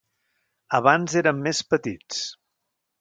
Abans 0.77 1.15
érem 1.21 1.43
més 1.49 1.63
petits. 1.75 2.23